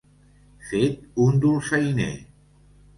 Fet 0.69 0.97
un 1.27 1.37
dolçainer. 1.45 2.13